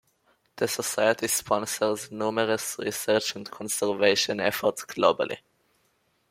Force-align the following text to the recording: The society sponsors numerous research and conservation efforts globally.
The 0.55 0.67
society 0.67 1.27
sponsors 1.27 2.11
numerous 2.11 2.75
research 2.79 3.35
and 3.35 3.47
conservation 3.51 4.39
efforts 4.39 4.83
globally. 4.83 5.37